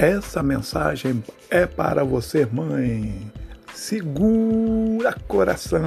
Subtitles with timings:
[0.00, 3.32] Essa mensagem é para você, mãe.
[3.74, 5.82] Segura coração.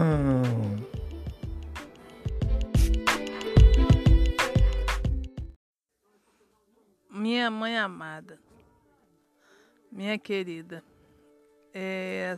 [7.09, 8.37] Minha mãe amada,
[9.89, 10.83] minha querida,
[11.73, 12.37] é,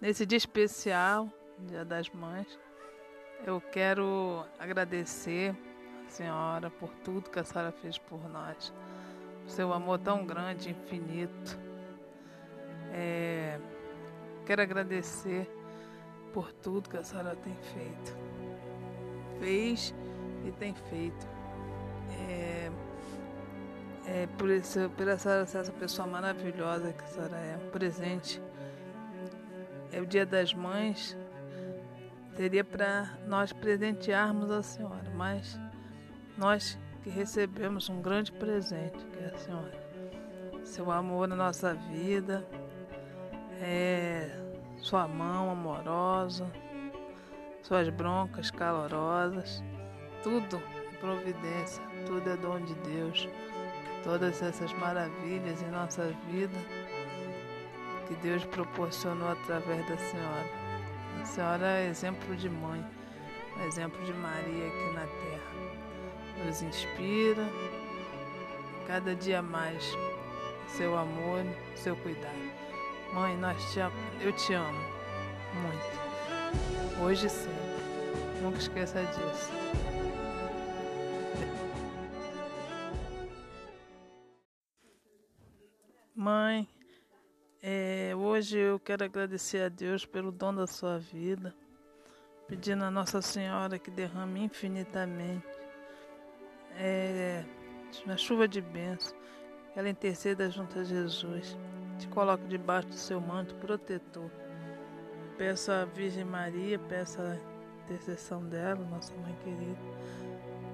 [0.00, 1.28] nesse dia especial,
[1.66, 2.46] Dia das Mães,
[3.44, 5.52] eu quero agradecer
[6.06, 8.72] a senhora por tudo que a senhora fez por nós
[9.48, 11.58] seu amor tão grande, infinito.
[12.92, 13.58] É,
[14.46, 15.50] quero agradecer
[16.32, 18.16] por tudo que a senhora tem feito.
[19.40, 19.94] Fez
[20.44, 21.26] e tem feito.
[22.28, 22.70] É,
[24.06, 28.40] é, por, isso, por essa, essa pessoa maravilhosa que a senhora é, um presente.
[29.90, 31.16] É o dia das mães,
[32.36, 35.58] seria para nós presentearmos a senhora, mas
[36.36, 39.88] nós que recebemos um grande presente, que é a senhora.
[40.64, 42.46] Seu amor na nossa vida,
[43.60, 44.30] é
[44.78, 46.50] sua mão amorosa,
[47.62, 49.62] suas broncas calorosas,
[50.22, 50.56] tudo
[50.92, 53.28] é providência, tudo é dom de Deus.
[54.04, 56.56] Todas essas maravilhas em nossa vida
[58.06, 60.46] que Deus proporcionou através da senhora.
[61.20, 62.84] A senhora é exemplo de mãe,
[63.66, 65.87] exemplo de Maria aqui na terra
[66.44, 67.46] nos inspira
[68.86, 69.84] cada dia mais
[70.68, 71.44] seu amor,
[71.74, 72.34] seu cuidado.
[73.12, 73.80] Mãe, nós te
[74.20, 74.78] eu te amo
[75.54, 77.02] muito.
[77.02, 77.68] Hoje e sempre.
[78.42, 79.50] Nunca esqueça disso.
[86.14, 86.68] Mãe,
[87.62, 91.54] é, hoje eu quero agradecer a Deus pelo dom da sua vida,
[92.46, 95.57] pedindo a Nossa Senhora que derrame infinitamente
[96.78, 97.44] é,
[98.06, 99.16] uma chuva de bênção,
[99.72, 101.56] que ela interceda junto a Jesus,
[101.98, 104.30] te coloque debaixo do seu manto protetor.
[105.36, 107.36] Peço à Virgem Maria, peço a
[107.84, 109.78] intercessão dela, nossa mãe querida,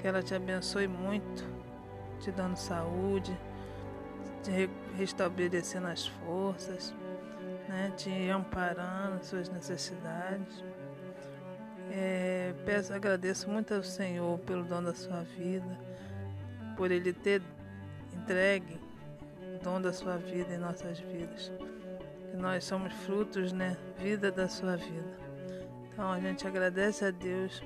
[0.00, 1.44] que ela te abençoe muito,
[2.20, 3.36] te dando saúde,
[4.42, 6.94] te restabelecendo as forças,
[7.68, 10.62] né, te amparando suas necessidades.
[11.96, 15.78] É, peço, agradeço muito ao Senhor pelo dom da sua vida
[16.76, 17.40] por Ele ter
[18.12, 18.80] entregue
[19.40, 21.52] o dom da sua vida em nossas vidas.
[22.32, 23.76] Que nós somos frutos, né?
[23.96, 25.18] Vida da sua vida.
[25.92, 27.62] Então a gente agradece a Deus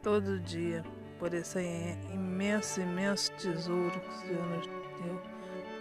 [0.00, 0.84] todo dia
[1.18, 1.58] por esse
[2.14, 5.22] imenso, imenso tesouro que o Senhor nos deu,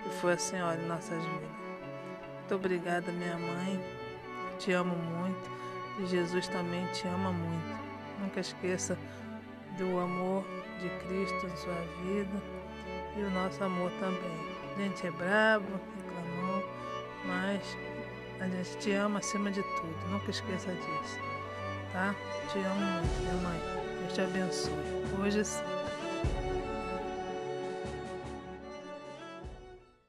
[0.01, 1.49] que foi a Senhora em nossas vidas.
[2.39, 3.79] Muito obrigada, minha mãe.
[4.57, 5.57] Te amo muito
[5.99, 7.77] e Jesus também te ama muito.
[8.19, 8.97] Nunca esqueça
[9.77, 10.43] do amor
[10.81, 12.41] de Cristo em sua vida
[13.15, 14.57] e o nosso amor também.
[14.75, 15.65] A gente é bravo,
[15.95, 16.63] reclamou,
[17.25, 17.77] mas
[18.39, 20.09] a gente te ama acima de tudo.
[20.09, 21.19] Nunca esqueça disso,
[21.91, 22.13] tá?
[22.51, 23.59] Te amo muito, minha mãe.
[24.01, 24.73] Deus te abençoe.
[25.19, 25.76] Hoje.